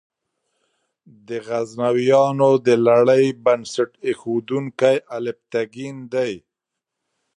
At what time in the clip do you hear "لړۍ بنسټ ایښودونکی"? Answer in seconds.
2.87-4.95